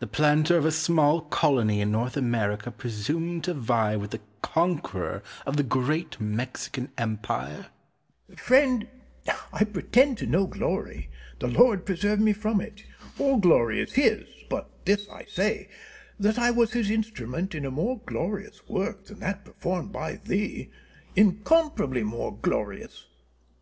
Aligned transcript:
The 0.00 0.06
planter 0.06 0.58
of 0.58 0.66
a 0.66 0.70
small 0.70 1.22
colony 1.22 1.80
in 1.80 1.90
North 1.90 2.14
America 2.18 2.70
presume 2.70 3.40
to 3.40 3.54
vie 3.54 3.96
with 3.96 4.10
the 4.10 4.20
conqueror 4.42 5.22
of 5.46 5.56
the 5.56 5.62
great 5.62 6.20
Mexican 6.20 6.90
Empire? 6.98 7.68
Penn. 8.28 8.36
Friend, 8.36 8.88
I 9.54 9.64
pretend 9.64 10.18
to 10.18 10.26
no 10.26 10.46
glory 10.46 11.08
the 11.38 11.46
Lord 11.48 11.86
preserve 11.86 12.20
me 12.20 12.34
from 12.34 12.60
it. 12.60 12.84
All 13.18 13.38
glory 13.38 13.80
is 13.80 13.94
His; 13.94 14.26
but 14.50 14.68
this 14.84 15.08
I 15.08 15.24
say, 15.24 15.70
that 16.20 16.38
I 16.38 16.50
was 16.50 16.74
His 16.74 16.90
instrument 16.90 17.54
in 17.54 17.64
a 17.64 17.70
more 17.70 17.98
glorious 18.04 18.68
work 18.68 19.06
than 19.06 19.20
that 19.20 19.46
performed 19.46 19.90
by 19.90 20.16
thee 20.16 20.68
incomparably 21.16 22.02
more 22.02 22.36
glorious. 22.36 23.06